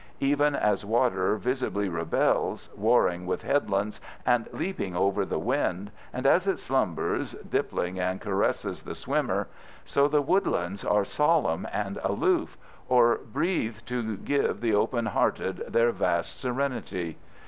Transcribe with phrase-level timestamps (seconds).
[0.19, 6.47] Even as water visibly rebels, warring with headlands and leaping after the wind, and as
[6.47, 9.47] it slumbers dimpling and caresses the swimmer,
[9.85, 12.57] so the woodlands are solemn and aloof,
[12.89, 17.19] or breathe to give the open hearted their vast serenity.